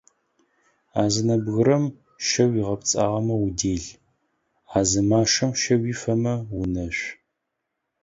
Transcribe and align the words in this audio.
А 1.01 1.03
зы 1.13 1.21
нэбгырэм 1.27 1.85
щэ 2.27 2.43
уигъапцӏэмэ 2.51 3.35
удэл, 3.45 3.85
а 4.77 4.79
зы 4.89 5.01
машэм 5.09 5.51
щэ 5.61 5.75
уифэмэ 5.81 6.33
унэшъу. 6.59 7.11